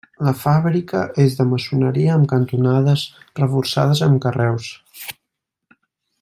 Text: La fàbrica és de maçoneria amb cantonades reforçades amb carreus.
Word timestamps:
La 0.27 0.31
fàbrica 0.43 1.01
és 1.23 1.35
de 1.41 1.45
maçoneria 1.49 2.15
amb 2.15 2.27
cantonades 2.33 3.05
reforçades 3.41 4.03
amb 4.07 4.19
carreus. 4.25 4.73